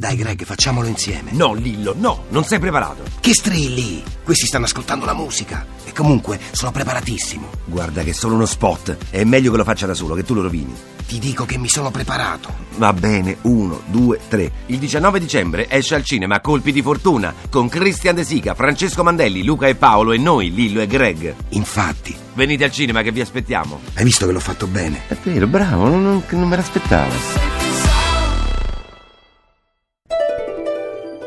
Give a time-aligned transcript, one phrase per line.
[0.00, 1.30] Dai Greg, facciamolo insieme.
[1.32, 3.02] No, Lillo, no, non sei preparato.
[3.20, 4.02] Che strilli?
[4.24, 5.66] Questi stanno ascoltando la musica.
[5.84, 7.46] E comunque sono preparatissimo.
[7.66, 8.96] Guarda che è solo uno spot.
[9.10, 10.74] È meglio che lo faccia da solo, che tu lo rovini.
[11.06, 12.48] Ti dico che mi sono preparato.
[12.78, 14.50] Va bene, uno, due, tre.
[14.68, 19.44] Il 19 dicembre esce al cinema Colpi di Fortuna con Christian De Sica, Francesco Mandelli,
[19.44, 21.34] Luca e Paolo e noi, Lillo e Greg.
[21.50, 23.80] Infatti, Venite al cinema che vi aspettiamo.
[23.96, 25.02] hai visto che l'ho fatto bene?
[25.08, 27.59] È vero, bravo, non, non- non me l'aspettavo.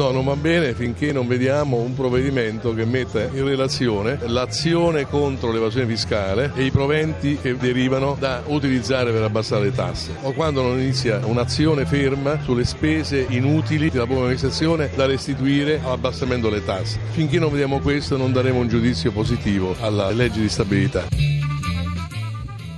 [0.00, 5.52] No, non va bene finché non vediamo un provvedimento che metta in relazione l'azione contro
[5.52, 10.16] l'evasione fiscale e i proventi che derivano da utilizzare per abbassare le tasse.
[10.22, 16.48] O quando non inizia un'azione ferma sulle spese inutili della pubblica amministrazione da restituire all'abbassamento
[16.48, 16.98] delle tasse.
[17.10, 21.39] Finché non vediamo questo non daremo un giudizio positivo alla legge di stabilità.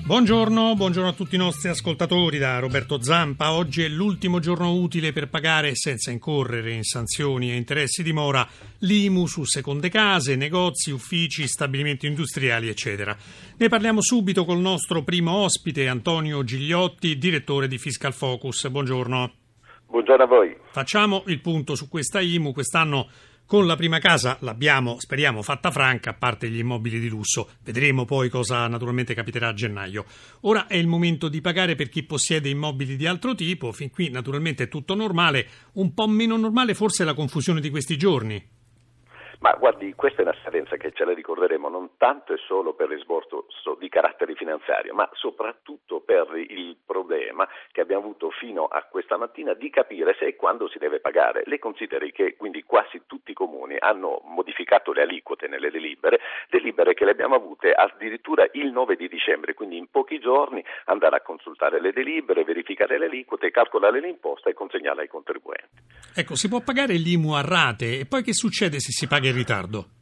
[0.05, 3.53] Buongiorno, buongiorno a tutti i nostri ascoltatori da Roberto Zampa.
[3.53, 8.47] Oggi è l'ultimo giorno utile per pagare senza incorrere in sanzioni e interessi di mora
[8.79, 13.17] l'IMU su seconde case, negozi, uffici, stabilimenti industriali, eccetera.
[13.57, 18.69] Ne parliamo subito col nostro primo ospite, Antonio Gigliotti, direttore di Fiscal Focus.
[18.69, 19.33] Buongiorno.
[19.87, 20.57] Buongiorno a voi.
[20.73, 22.53] Facciamo il punto su questa IMU.
[22.53, 23.09] Quest'anno
[23.53, 27.51] con la prima casa l'abbiamo, speriamo, fatta franca, a parte gli immobili di lusso.
[27.63, 30.07] Vedremo poi cosa naturalmente capiterà a gennaio.
[30.45, 33.71] Ora è il momento di pagare per chi possiede immobili di altro tipo.
[33.73, 35.47] Fin qui naturalmente è tutto normale.
[35.73, 38.43] Un po' meno normale forse è la confusione di questi giorni.
[39.43, 42.89] Ma guardi, questa è una scadenza che ce la ricorderemo non tanto e solo per
[42.89, 49.17] l'esborso di carattere finanziario, ma soprattutto per il problema che abbiamo avuto fino a questa
[49.17, 51.43] mattina di capire se e quando si deve pagare.
[51.47, 56.95] Lei consideri che quindi quasi tutti i comuni hanno modificato le aliquote nelle delibere, delibere
[56.95, 61.21] che le abbiamo avute addirittura il 9 di dicembre, quindi in pochi giorni andare a
[61.21, 65.92] consultare le delibere, verificare le aliquote, calcolare l'imposta e consegnarla ai contribuenti.
[66.15, 69.35] Ecco, si può pagare l'IMU a rate e poi che succede se si paga in
[69.35, 70.02] ritardo?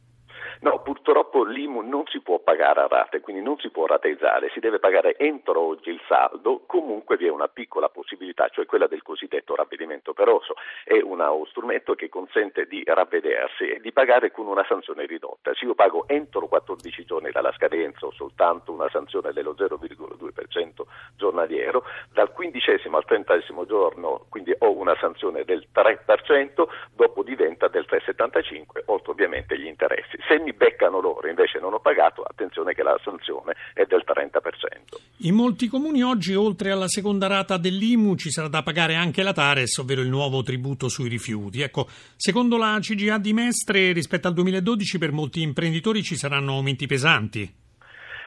[0.61, 4.59] No, purtroppo l'IMU non si può pagare a rate, quindi non si può rateizzare, si
[4.59, 9.01] deve pagare entro oggi il saldo, comunque vi è una piccola possibilità, cioè quella del
[9.01, 14.63] cosiddetto ravvedimento peroso, è uno strumento che consente di ravvedersi e di pagare con una
[14.67, 15.51] sanzione ridotta.
[15.55, 20.85] Se io pago entro 14 giorni dalla scadenza o soltanto una sanzione dello 0,2%
[21.15, 27.87] giornaliero, dal quindicesimo al trentesimo giorno quindi ho una sanzione del 3%, dopo diventa del
[27.89, 30.19] 3,75, oltre ovviamente gli interessi.
[30.27, 34.99] Se mi beccano loro invece non ho pagato, attenzione che la sanzione è del 30%.
[35.23, 39.33] In molti comuni oggi, oltre alla seconda rata dell'IMU, ci sarà da pagare anche la
[39.33, 41.61] Tares, ovvero il nuovo tributo sui rifiuti.
[41.61, 46.87] Ecco, secondo la CGA di Mestre, rispetto al 2012, per molti imprenditori ci saranno aumenti
[46.87, 47.59] pesanti.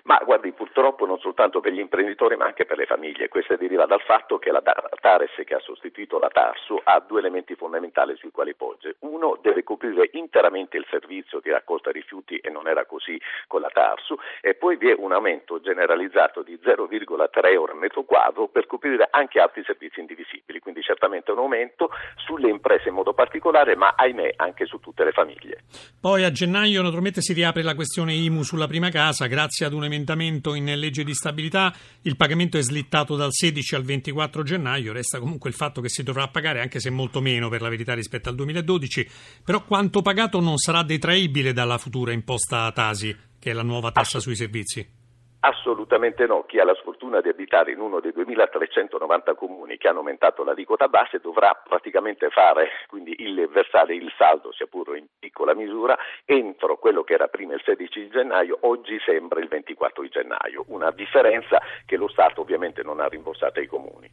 [0.04, 3.28] Ma guardi, purtroppo non soltanto per gli imprenditori ma anche per le famiglie.
[3.28, 4.62] Questo deriva dal fatto che la
[5.00, 8.96] Tares che ha sostituito la Tarsu ha due elementi fondamentali sui quali pogge.
[9.00, 13.70] Uno deve coprire interamente il servizio di raccolta rifiuti e non era così con la
[13.72, 18.66] Tarsu e poi vi è un aumento generalizzato di 0,3 euro al metro quadro per
[18.66, 20.60] coprire anche altri servizi indivisibili.
[20.60, 25.12] Quindi certamente un aumento sulle imprese in modo particolare ma ahimè anche su tutte le
[25.12, 25.64] famiglie.
[26.00, 29.84] Poi a gennaio naturalmente si riapre la questione IMU sulla prima casa grazie ad un
[29.84, 35.18] emendamento in legge di stabilità, il pagamento è slittato dal 16 al 24 gennaio, resta
[35.18, 38.28] comunque il fatto che si dovrà pagare anche se molto meno per la verità rispetto
[38.28, 39.08] al 2012,
[39.44, 44.20] però quanto pagato non sarà detraibile dalla futura imposta Tasi, che è la nuova tassa
[44.20, 45.03] sui servizi.
[45.44, 49.98] Assolutamente no, chi ha la sfortuna di abitare in uno dei 2390 comuni che hanno
[49.98, 55.54] aumentato l'aliquota base dovrà praticamente fare quindi il versare il saldo, sia pure in piccola
[55.54, 60.08] misura, entro quello che era prima il 16 di gennaio, oggi sembra il 24 di
[60.08, 64.08] gennaio, una differenza che lo Stato ovviamente non ha rimborsato ai comuni.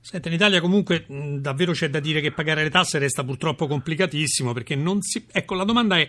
[0.00, 3.66] Senta, in Italia comunque mh, davvero c'è da dire che pagare le tasse resta purtroppo
[3.66, 5.26] complicatissimo perché non si...
[5.30, 6.08] Ecco, la domanda è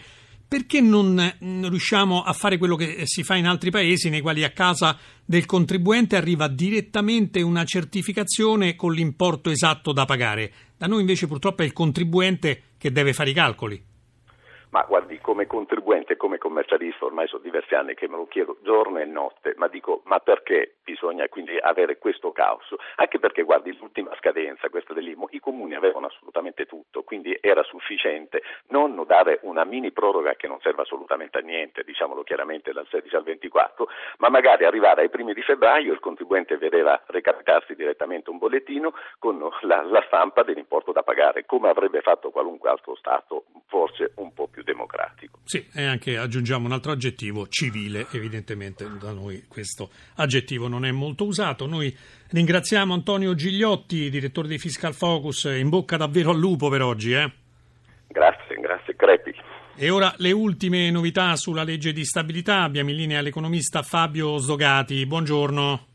[0.52, 4.52] perché non riusciamo a fare quello che si fa in altri paesi nei quali a
[4.52, 10.52] casa del contribuente arriva direttamente una certificazione con l'importo esatto da pagare?
[10.78, 13.82] Da noi invece purtroppo è il contribuente che deve fare i calcoli.
[14.72, 19.00] Ma guardi, come contribuente, come commercialista, ormai sono diversi anni che me lo chiedo giorno
[19.00, 22.74] e notte, ma dico, ma perché bisogna quindi avere questo caos?
[22.96, 28.41] Anche perché, guardi, l'ultima scadenza, questa dell'IMO, i comuni avevano assolutamente tutto, quindi era sufficiente
[28.70, 33.16] non dare una mini proroga che non serve assolutamente a niente, diciamolo chiaramente dal 16
[33.16, 33.88] al 24,
[34.20, 39.40] ma magari arrivare ai primi di febbraio il contribuente vedeva recapitarsi direttamente un bollettino con
[39.61, 44.47] la, la stampa dell'importo da pagare, come avrebbe fatto qualunque altro Stato, forse un po'
[44.47, 45.40] più democratico.
[45.44, 50.91] Sì, e anche aggiungiamo un altro aggettivo, civile, evidentemente da noi questo aggettivo non è
[50.91, 51.66] molto usato.
[51.66, 51.96] Noi
[52.29, 57.14] ringraziamo Antonio Gigliotti, direttore di Fiscal Focus, in bocca davvero al lupo per oggi.
[57.14, 57.41] Eh?
[58.96, 59.34] Crepi.
[59.76, 62.62] E ora le ultime novità sulla legge di stabilità.
[62.62, 65.06] Abbiamo in linea l'economista Fabio Sdogati.
[65.06, 65.88] Buongiorno.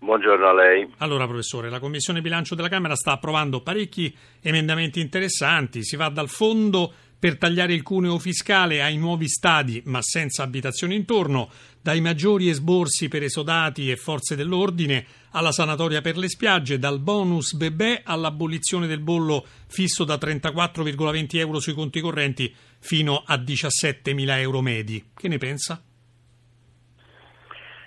[0.00, 0.92] Buongiorno a lei.
[0.98, 5.84] Allora, professore, la Commissione Bilancio della Camera sta approvando parecchi emendamenti interessanti.
[5.84, 6.92] Si va dal fondo
[7.22, 13.06] per tagliare il cuneo fiscale ai nuovi stadi, ma senza abitazioni intorno, dai maggiori esborsi
[13.06, 18.98] per esodati e forze dell'ordine alla sanatoria per le spiagge, dal bonus bebè all'abolizione del
[18.98, 25.00] bollo fisso da 34,20 euro sui conti correnti fino a 17.000 euro medi.
[25.16, 25.80] Che ne pensa?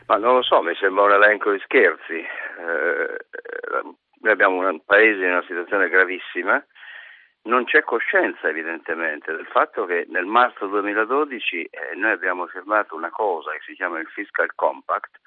[0.07, 2.19] Ma non lo so, mi sembra un elenco di scherzi.
[2.19, 3.85] Eh,
[4.21, 6.65] noi abbiamo un paese in una situazione gravissima,
[7.45, 13.09] non c'è coscienza evidentemente del fatto che nel marzo 2012 eh, noi abbiamo firmato una
[13.09, 15.19] cosa che si chiama il Fiscal Compact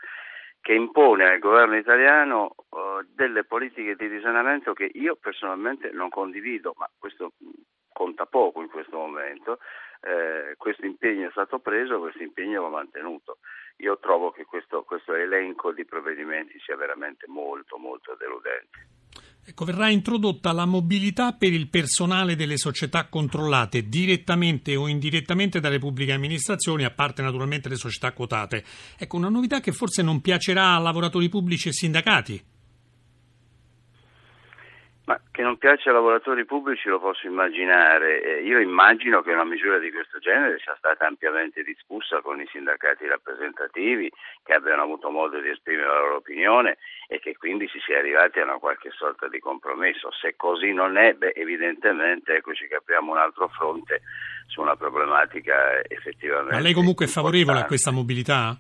[0.61, 6.75] che impone al governo italiano uh, delle politiche di risanamento che io personalmente non condivido,
[6.77, 7.33] ma questo
[7.93, 9.61] conta poco in questo momento.
[10.01, 13.39] Eh, questo impegno è stato preso, questo impegno va mantenuto.
[13.79, 18.98] Io trovo che questo, questo elenco di provvedimenti sia veramente molto, molto deludente.
[19.49, 25.79] Ecco, verrà introdotta la mobilità per il personale delle società controllate direttamente o indirettamente dalle
[25.79, 28.63] pubbliche amministrazioni, a parte naturalmente le società quotate.
[28.99, 32.45] Ecco, una novità che forse non piacerà a lavoratori pubblici e sindacati.
[35.09, 38.21] Ma che non piace ai lavoratori pubblici lo posso immaginare.
[38.23, 42.47] Eh, io immagino che una misura di questo genere sia stata ampiamente discussa con i
[42.53, 44.13] sindacati rappresentativi,
[44.45, 46.77] che abbiano avuto modo di esprimere la loro opinione
[47.09, 50.13] e che quindi si sia arrivati a una qualche sorta di compromesso.
[50.13, 54.03] Se così non è, beh, evidentemente eccoci che apriamo un altro fronte
[54.47, 56.53] su una problematica effettivamente.
[56.53, 58.59] Ma lei comunque è favorevole a questa mobilità?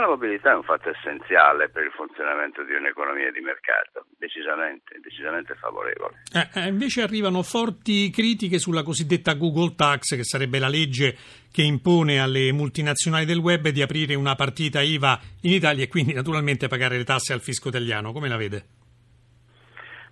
[0.00, 5.54] La mobilità è un fatto essenziale per il funzionamento di un'economia di mercato, decisamente, decisamente
[5.54, 6.22] favorevole.
[6.34, 11.14] Eh, eh, invece arrivano forti critiche sulla cosiddetta Google Tax, che sarebbe la legge
[11.52, 16.12] che impone alle multinazionali del web di aprire una partita IVA in Italia e quindi
[16.12, 18.10] naturalmente pagare le tasse al fisco italiano.
[18.10, 18.64] Come la vede?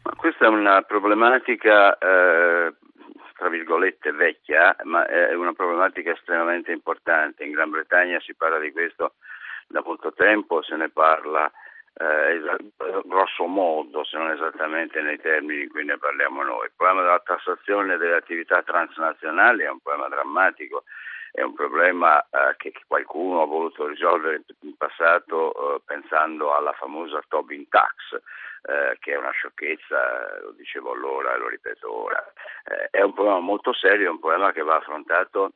[0.05, 2.73] Ma questa è una problematica eh,
[3.43, 7.43] tra virgolette vecchia, ma è una problematica estremamente importante.
[7.43, 9.15] In Gran Bretagna si parla di questo
[9.69, 11.51] da molto tempo, se ne parla
[11.95, 12.41] eh,
[13.05, 16.67] grosso modo, se non esattamente nei termini in cui ne parliamo noi.
[16.67, 20.85] Il problema della tassazione delle attività transnazionali è un problema drammatico,
[21.33, 27.23] è un problema eh, che, qualcuno ha voluto risolvere in passato eh, pensando alla famosa
[27.29, 28.21] Tobin Tax,
[28.63, 32.33] eh, che è una sciocchezza, lo dicevo allora e lo ripeto ora.
[32.65, 35.53] Eh, è un problema molto serio, è un problema che va affrontato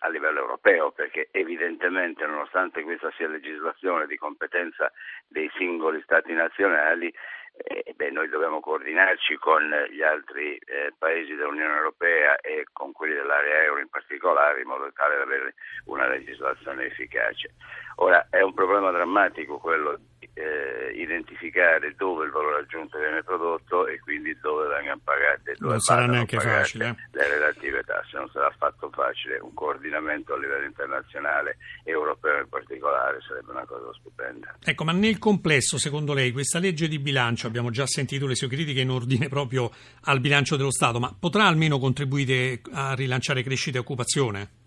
[0.00, 4.92] a livello europeo, perché evidentemente nonostante questa sia legislazione di competenza
[5.26, 7.12] dei singoli Stati nazionali,
[7.58, 13.14] eh, beh, noi dobbiamo coordinarci con gli altri eh, paesi dell'Unione Europea e con quelli
[13.14, 15.54] dell'area euro in particolare in modo tale da avere
[15.86, 17.54] una legislazione efficace.
[17.96, 19.98] Ora è un problema drammatico quello
[20.36, 25.80] eh, identificare dove il valore aggiunto viene prodotto e quindi dove vengono pagate dove non
[25.80, 26.88] sarà neanche facile.
[26.88, 26.94] Eh.
[27.12, 33.18] le relative tasse, non sarà affatto facile, un coordinamento a livello internazionale europeo in particolare
[33.26, 34.54] sarebbe una cosa stupenda.
[34.62, 38.48] Ecco, ma nel complesso secondo lei questa legge di bilancio, abbiamo già sentito le sue
[38.48, 39.70] critiche in ordine proprio
[40.02, 44.64] al bilancio dello Stato, ma potrà almeno contribuire a rilanciare crescita e occupazione?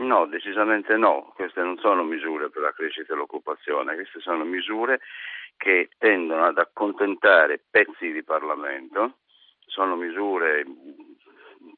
[0.00, 5.00] No, decisamente no, queste non sono misure per la crescita e l'occupazione, queste sono misure
[5.56, 9.16] che tendono ad accontentare pezzi di Parlamento,
[9.66, 10.64] sono misure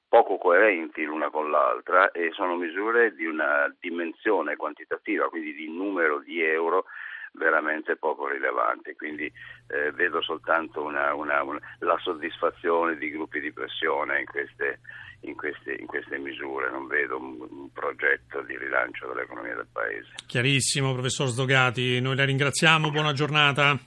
[0.07, 6.19] poco coerenti l'una con l'altra e sono misure di una dimensione quantitativa, quindi di numero
[6.19, 6.85] di euro
[7.33, 9.33] veramente poco rilevante, quindi
[9.69, 14.81] eh, vedo soltanto una, una, una, la soddisfazione di gruppi di pressione in queste,
[15.23, 20.09] in queste, in queste misure, non vedo un, un, progetto di rilancio dell'economia del Paese.
[20.27, 23.79] Chiarissimo, professor Sdogati, noi la ringraziamo, buona giornata.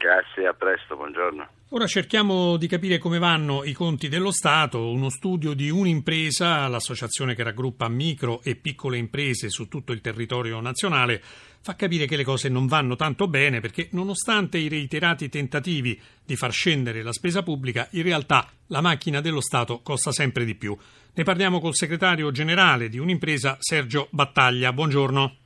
[0.00, 1.46] Grazie, a presto, buongiorno.
[1.72, 4.90] Ora cerchiamo di capire come vanno i conti dello Stato.
[4.90, 10.58] Uno studio di un'impresa, l'associazione che raggruppa micro e piccole imprese su tutto il territorio
[10.60, 16.00] nazionale, fa capire che le cose non vanno tanto bene perché nonostante i reiterati tentativi
[16.24, 20.54] di far scendere la spesa pubblica, in realtà la macchina dello Stato costa sempre di
[20.54, 20.74] più.
[21.14, 24.72] Ne parliamo col segretario generale di un'impresa, Sergio Battaglia.
[24.72, 25.36] Buongiorno.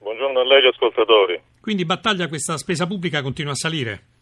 [0.00, 1.40] Buongiorno a lei, ascoltatori.
[1.66, 4.15] Quindi Battaglia questa spesa pubblica continua a salire?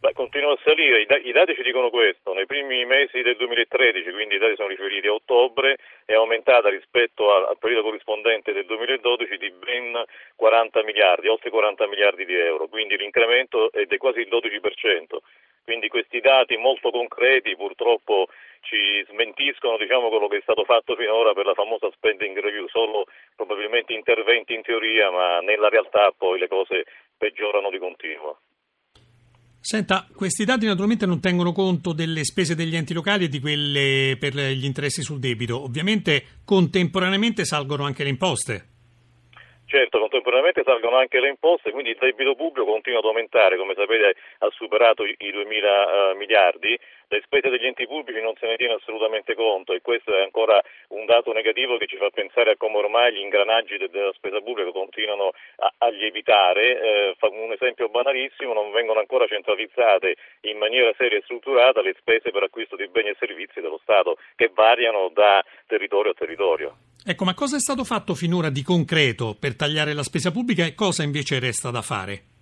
[0.00, 4.36] Beh, continua a salire, i, dati ci dicono questo, nei primi mesi del 2013, quindi
[4.36, 9.36] i dati sono riferiti a ottobre, è aumentata rispetto al, al periodo corrispondente del 2012
[9.38, 10.00] di ben
[10.36, 15.18] 40 miliardi, oltre 40 miliardi di euro, quindi l'incremento è di quasi il 12%.
[15.64, 18.28] Quindi questi dati molto concreti purtroppo
[18.60, 23.06] ci smentiscono diciamo, quello che è stato fatto finora per la famosa spending review, solo
[23.34, 26.84] probabilmente interventi in teoria, ma nella realtà poi le cose
[27.18, 28.38] peggiorano di continuo.
[29.60, 34.16] Senta, questi dati naturalmente non tengono conto delle spese degli enti locali e di quelle
[34.18, 35.62] per gli interessi sul debito.
[35.62, 38.68] Ovviamente contemporaneamente salgono anche le imposte.
[39.70, 44.14] Certo, contemporaneamente salgono anche le imposte, quindi il debito pubblico continua ad aumentare, come sapete
[44.38, 46.74] ha superato i 2 mila uh, miliardi,
[47.08, 50.58] le spese degli enti pubblici non se ne tiene assolutamente conto e questo è ancora
[50.88, 54.40] un dato negativo che ci fa pensare a come ormai gli ingranaggi de- della spesa
[54.40, 56.80] pubblica continuano a, a lievitare.
[56.80, 60.16] Eh, un esempio banalissimo, non vengono ancora centralizzate
[60.48, 64.16] in maniera seria e strutturata le spese per acquisto di beni e servizi dello Stato
[64.34, 66.87] che variano da territorio a territorio.
[67.04, 70.74] Ecco, ma cosa è stato fatto finora di concreto per tagliare la spesa pubblica e
[70.74, 72.36] cosa invece resta da fare?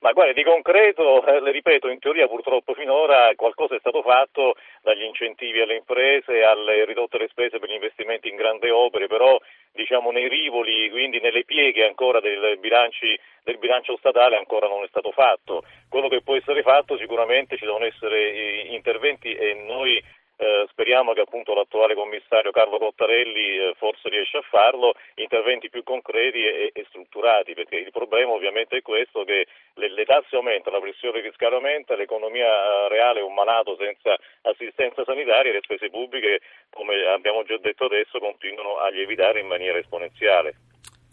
[0.00, 4.54] Ma guarda, di concreto, eh, le ripeto, in teoria purtroppo finora qualcosa è stato fatto
[4.80, 9.36] dagli incentivi alle imprese, alle ridotte le spese per gli investimenti in grandi opere, però
[9.72, 14.88] diciamo nei rivoli, quindi nelle pieghe ancora del, bilanci, del bilancio statale ancora non è
[14.88, 15.64] stato fatto.
[15.88, 20.00] Quello che può essere fatto sicuramente ci devono essere eh, interventi e noi
[20.38, 25.82] eh, speriamo che appunto l'attuale commissario Carlo Cottarelli eh, forse riesce a farlo, interventi più
[25.82, 30.76] concreti e, e, strutturati, perché il problema ovviamente è questo che le, le tasse aumentano,
[30.76, 35.62] la pressione fiscale aumenta, l'economia eh, reale è un malato senza assistenza sanitaria e le
[35.62, 36.38] spese pubbliche,
[36.70, 40.54] come abbiamo già detto adesso, continuano a lievitare in maniera esponenziale.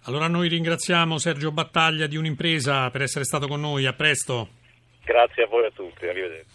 [0.05, 4.49] Allora noi ringraziamo Sergio Battaglia di un'impresa per essere stato con noi, a presto.
[5.03, 6.54] Grazie a voi a tutti, arrivederci.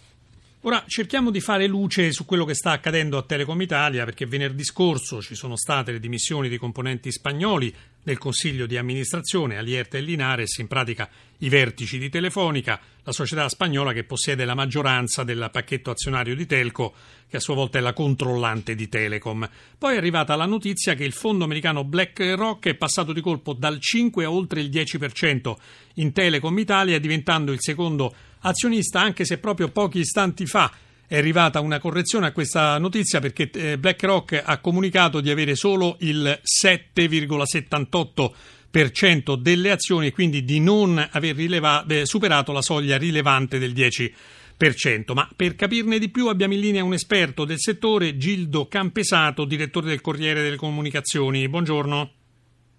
[0.64, 4.62] Ora cerchiamo di fare luce su quello che sta accadendo a Telecom Italia perché venerdì
[4.62, 10.02] scorso ci sono state le dimissioni dei componenti spagnoli del Consiglio di amministrazione, Alierta e
[10.02, 15.49] Linares, in pratica i vertici di Telefonica, la società spagnola che possiede la maggioranza del
[15.50, 16.93] pacchetto azionario di Telco,
[17.26, 19.49] che a sua volta è la controllante di Telecom.
[19.79, 23.81] Poi è arrivata la notizia che il fondo americano BlackRock è passato di colpo dal
[23.81, 25.55] 5 a oltre il 10%
[25.95, 30.71] in Telecom Italia, diventando il secondo azionista, anche se proprio pochi istanti fa
[31.11, 35.97] è arrivata una correzione a questa notizia perché eh, BlackRock ha comunicato di avere solo
[36.03, 43.59] il 7,78% delle azioni e quindi di non aver rileva- eh, superato la soglia rilevante
[43.59, 45.13] del 10%.
[45.13, 49.89] Ma per capirne di più abbiamo in linea un esperto del settore, Gildo Campesato, direttore
[49.89, 51.49] del Corriere delle Comunicazioni.
[51.49, 52.11] Buongiorno.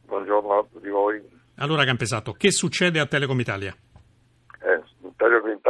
[0.05, 1.21] Buongiorno a tutti voi.
[1.55, 3.75] Allora Campesato, che succede a Telecom Italia?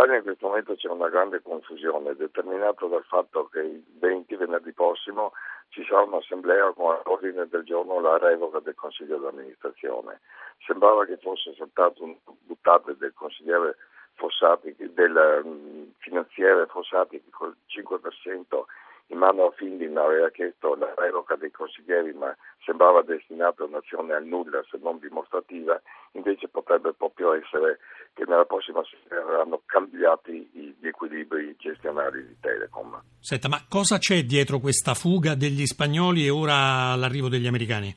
[0.01, 4.73] Italia in questo momento c'è una grande confusione determinata dal fatto che il 20 venerdì
[4.73, 5.31] prossimo
[5.69, 10.21] ci sarà un'assemblea con all'ordine del giorno la revoca del Consiglio di amministrazione.
[10.65, 13.77] Sembrava che fosse soltanto un buttate del consigliere
[14.15, 18.63] Fossati, del mm, finanziere Fossati col 5%
[19.11, 24.13] in mano a Findin aveva chiesto la revoca dei consiglieri ma sembrava destinato a un'azione
[24.13, 25.79] al nulla se non dimostrativa,
[26.13, 27.79] invece potrebbe proprio essere
[28.13, 30.49] che nella prossima sera verranno cambiati
[30.79, 33.01] gli equilibri gestionali di Telecom.
[33.19, 37.93] Senta, ma cosa c'è dietro questa fuga degli spagnoli e ora l'arrivo degli americani?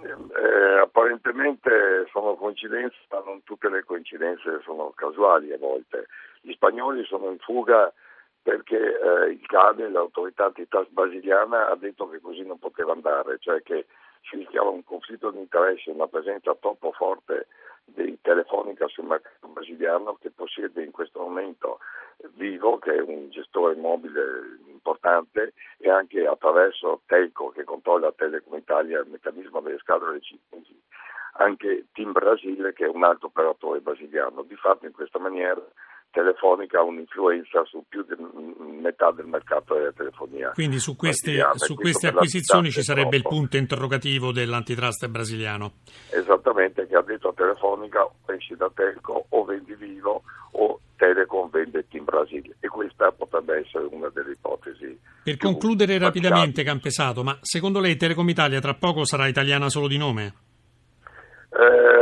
[0.00, 6.06] Eh, apparentemente sono coincidenze, ma non tutte le coincidenze sono casuali a volte.
[6.40, 7.92] Gli spagnoli sono in fuga
[8.46, 13.60] perché eh, il CADE, l'autorità antitrust brasiliana, ha detto che così non poteva andare, cioè
[13.60, 13.86] che
[14.22, 17.48] si rischiava un conflitto di interesse, una presenza troppo forte
[17.86, 21.80] di Telefonica sul mercato brasiliano che possiede in questo momento
[22.34, 29.00] Vivo, che è un gestore mobile importante, e anche attraverso Telco, che controlla Telecom Italia,
[29.00, 30.80] il meccanismo delle scatole cinesi,
[31.38, 34.42] anche Team Brasile, che è un altro operatore brasiliano.
[34.42, 35.60] Di fatto in questa maniera
[36.10, 38.14] Telefonica ha un'influenza su più di
[38.80, 40.50] metà del mercato della telefonia.
[40.54, 43.34] Quindi su queste, su queste acquisizioni ci sarebbe troppo.
[43.34, 45.72] il punto interrogativo dell'antitrust brasiliano.
[46.10, 50.22] Esattamente, che ha detto a Telefonica esci da Telco o vendi vivo
[50.52, 54.98] o Telecom vende in Brasile e questa potrebbe essere una delle ipotesi.
[55.22, 59.98] Per concludere rapidamente Campesato, ma secondo lei Telecom Italia tra poco sarà italiana solo di
[59.98, 60.34] nome?
[61.50, 61.95] Eh,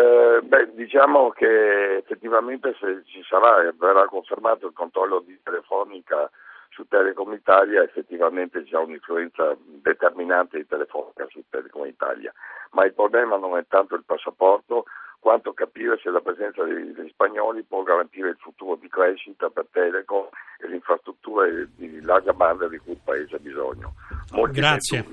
[0.75, 6.31] diciamo che effettivamente se ci sarà, verrà confermato il controllo di Telefonica
[6.71, 12.33] su Telecom Italia, effettivamente c'è un'influenza determinante di Telefonica su Telecom Italia.
[12.73, 14.85] Ma il problema non è tanto il passaporto
[15.21, 20.28] quanto capire se la presenza degli, spagnoli può garantire il futuro di crescita per Telecom
[20.59, 23.95] e le infrastrutture di larga banda di cui il Paese ha bisogno.
[24.33, 25.04] Molti Grazie.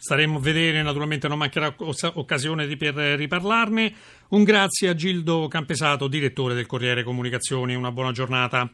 [0.00, 3.92] Staremo a vedere, naturalmente non mancherà occasione di per riparlarne.
[4.28, 7.74] Un grazie a Gildo Campesato, direttore del Corriere Comunicazioni.
[7.74, 8.70] Una buona giornata.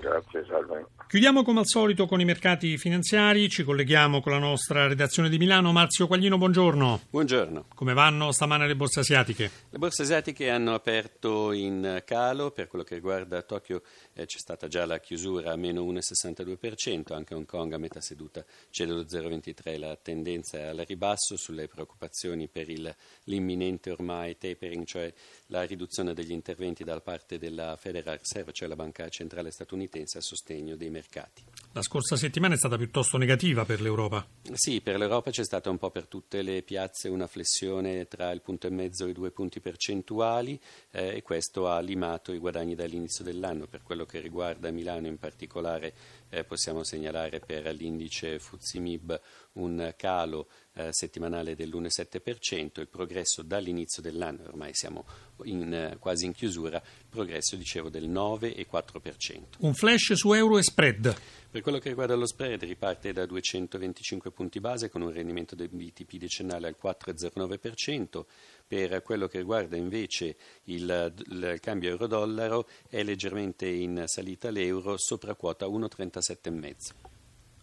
[0.00, 0.86] Grazie, salve.
[1.08, 5.38] Chiudiamo come al solito con i mercati finanziari, ci colleghiamo con la nostra redazione di
[5.38, 5.72] Milano.
[5.72, 7.00] Marzio Quaglino, buongiorno.
[7.10, 7.64] Buongiorno.
[7.74, 9.50] Come vanno stamane le borse asiatiche?
[9.70, 14.68] Le borse asiatiche hanno aperto in calo, per quello che riguarda Tokyo eh, c'è stata
[14.68, 19.78] già la chiusura a meno 1,62%, anche Hong Kong a metà seduta cede lo 0,23%,
[19.80, 25.12] la tendenza è al ribasso sulle preoccupazioni per il, l'imminente ormai tapering, cioè
[25.46, 30.20] la riduzione degli interventi da parte della Federal Reserve, cioè la banca centrale statunitense a
[30.20, 31.42] sostegno dei mercati.
[31.72, 34.26] La scorsa settimana è stata piuttosto negativa per l'Europa.
[34.52, 38.40] Sì, per l'Europa c'è stata un po' per tutte le piazze una flessione tra il
[38.40, 40.58] punto e mezzo e i due punti percentuali
[40.90, 43.66] eh, e questo ha limato i guadagni dall'inizio dell'anno.
[43.66, 45.94] Per quello che riguarda Milano in particolare
[46.30, 49.20] eh, possiamo segnalare per l'indice Fuzimib
[49.54, 55.04] un calo eh, settimanale dell'1,7%, il progresso dall'inizio dell'anno, ormai siamo
[55.44, 59.56] in, eh, quasi in chiusura, il progresso dicevo del 9,4%.
[59.58, 61.16] Un flash su euro e spread.
[61.50, 65.70] Per quello che riguarda lo spread riparte da 225 punti base con un rendimento del
[65.70, 68.24] BTP decennale al 4,09%,
[68.68, 75.34] per quello che riguarda invece il, il cambio euro-dollaro è leggermente in salita l'euro sopra
[75.34, 77.16] quota 1,37,5.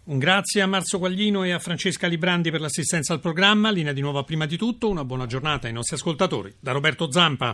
[0.06, 3.72] Un grazie a Marzo Quaglino e a Francesca Librandi per l'assistenza al programma.
[3.72, 4.88] Linea di nuovo prima di tutto.
[4.88, 6.54] Una buona giornata ai nostri ascoltatori.
[6.60, 7.54] Da Roberto Zampa.